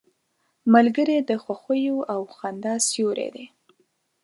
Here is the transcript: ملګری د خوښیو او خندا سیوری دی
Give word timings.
ملګری 0.73 1.17
د 1.29 1.31
خوښیو 1.43 1.97
او 2.13 2.21
خندا 2.37 2.73
سیوری 2.87 3.29
دی 3.35 3.45